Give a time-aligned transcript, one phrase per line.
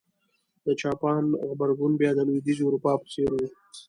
[0.65, 3.37] د جاپان غبرګون بیا د لوېدیځې اروپا په څېر و.